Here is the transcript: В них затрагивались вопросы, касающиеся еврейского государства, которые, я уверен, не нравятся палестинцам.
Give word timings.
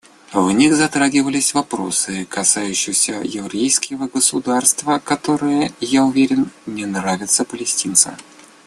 В 0.33 0.49
них 0.51 0.73
затрагивались 0.73 1.53
вопросы, 1.53 2.25
касающиеся 2.25 3.21
еврейского 3.23 4.07
государства, 4.07 4.97
которые, 4.97 5.73
я 5.79 6.03
уверен, 6.03 6.49
не 6.65 6.87
нравятся 6.87 7.45
палестинцам. 7.45 8.15